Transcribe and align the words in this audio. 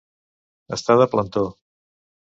Estar 0.77 0.97
de 1.03 1.07
plantó. 1.13 1.47